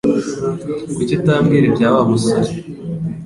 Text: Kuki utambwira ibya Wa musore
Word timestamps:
Kuki 0.95 1.13
utambwira 1.19 1.65
ibya 1.69 1.89
Wa 1.95 2.03
musore 2.11 2.51